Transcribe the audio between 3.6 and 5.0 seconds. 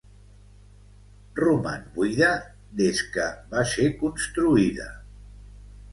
ser construïda.